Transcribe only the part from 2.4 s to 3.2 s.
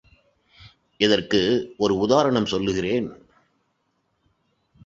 சொல்லுகிறேன்.